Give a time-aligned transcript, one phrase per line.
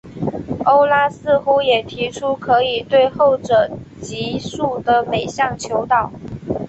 [0.65, 3.69] 欧拉似乎也提出可以对后者
[4.01, 6.11] 级数的每项求导。